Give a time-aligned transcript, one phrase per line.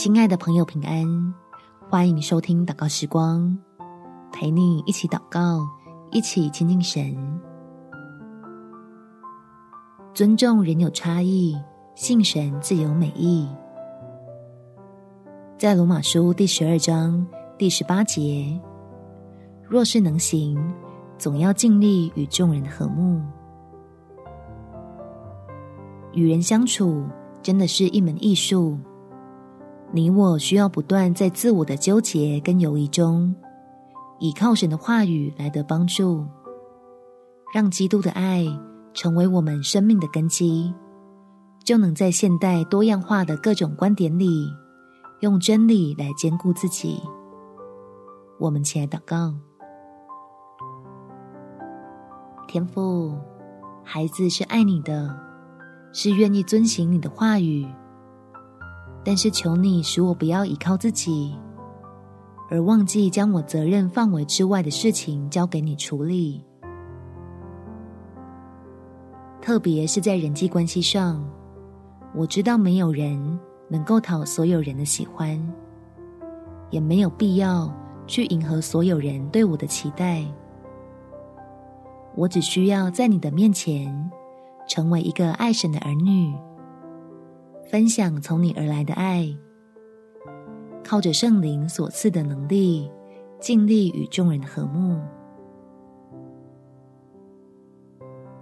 [0.00, 1.34] 亲爱的朋友，平安！
[1.90, 3.54] 欢迎收听祷告时光，
[4.32, 5.60] 陪你一起祷告，
[6.10, 7.14] 一起亲近神。
[10.14, 11.54] 尊重人有差异，
[11.94, 13.46] 信神自有美意。
[15.58, 17.26] 在罗马书第十二章
[17.58, 18.58] 第十八节，
[19.68, 20.58] 若是能行，
[21.18, 23.20] 总要尽力与众人和睦。
[26.14, 27.04] 与人相处
[27.42, 28.78] 真的是一门艺术。
[29.92, 33.34] 你我需要不断在自我的纠结跟犹疑中，
[34.20, 36.24] 倚靠神的话语来得帮助，
[37.52, 38.46] 让基督的爱
[38.94, 40.72] 成为我们生命的根基，
[41.64, 44.48] 就能在现代多样化的各种观点里，
[45.22, 47.00] 用真理来坚固自己。
[48.38, 49.34] 我们起来祷告，
[52.46, 53.18] 天父，
[53.82, 55.18] 孩子是爱你的，
[55.92, 57.66] 是愿意遵行你的话语。
[59.04, 61.34] 但是求你使我不要依靠自己，
[62.50, 66.44] 而忘记将我责任范围之外的事情交给你处理。
[69.40, 71.24] 特别是在人际关系上，
[72.14, 75.40] 我知道没有人能够讨所有人的喜欢，
[76.68, 77.72] 也没有必要
[78.06, 80.22] 去迎合所有人对我的期待。
[82.14, 84.10] 我只需要在你的面前，
[84.68, 86.34] 成为一个爱神的儿女。
[87.70, 89.32] 分享从你而来的爱，
[90.82, 92.90] 靠着圣灵所赐的能力，
[93.38, 95.00] 尽力与众人和睦，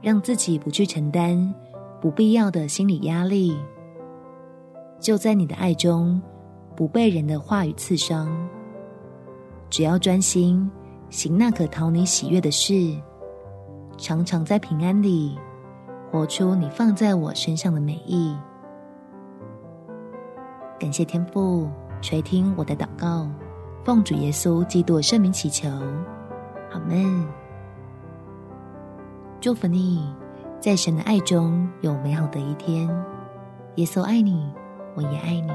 [0.00, 1.54] 让自己不去承担
[2.00, 3.56] 不必要的心理压力，
[4.98, 6.20] 就在你的爱中，
[6.74, 8.28] 不被人的话语刺伤。
[9.70, 10.68] 只要专心
[11.10, 13.00] 行那可讨你喜悦的事，
[13.96, 15.38] 常常在平安里
[16.10, 18.36] 活出你放在我身上的美意。
[20.82, 23.28] 感谢天父垂听我的祷告，
[23.84, 25.68] 奉主耶稣基督圣名祈求，
[26.68, 27.24] 好门。
[29.40, 30.12] 祝福你，
[30.58, 32.88] 在神的爱中有美好的一天。
[33.76, 34.52] 耶稣爱你，
[34.96, 35.52] 我也爱你。